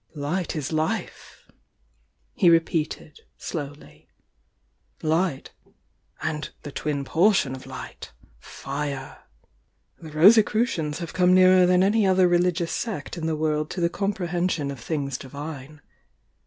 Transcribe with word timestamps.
"Light 0.15 0.55
is 0.55 0.71
Life," 0.71 1.47
he 2.33 2.49
repeated, 2.49 3.19
slowly. 3.37 4.07
"Light— 5.03 5.51
and 6.23 6.49
the 6.63 6.71
twin 6.71 7.05
portion 7.05 7.53
of 7.55 7.67
Light,— 7.67 8.11
Fire. 8.39 9.23
The 9.99 10.09
Rosicruciaiis 10.09 10.97
have 10.97 11.13
come 11.13 11.35
nearer 11.35 11.67
than 11.67 11.83
any 11.83 12.07
other 12.07 12.27
religious 12.27 12.71
sect 12.71 13.15
in 13.15 13.27
the 13.27 13.35
world 13.35 13.69
to 13.69 13.79
the 13.79 13.89
comprehension 13.89 14.71
of 14.71 14.79
things 14.79 15.19
divine. 15.19 15.81